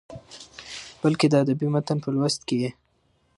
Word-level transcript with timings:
بلکې 1.01 1.25
د 1.29 1.33
ادبي 1.43 1.67
متن 1.73 1.97
په 2.03 2.09
لوست 2.15 2.41
کې 2.47 2.55
يې 2.63 2.71